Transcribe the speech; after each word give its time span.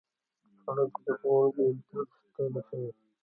سړک 0.63 0.91
زدهکوونکي 1.03 1.67
درس 1.89 2.11
ته 2.33 2.41
رسوي. 2.53 2.91